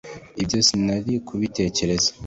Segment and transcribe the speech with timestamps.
[0.41, 2.09] ibyo sinari kubitekereza.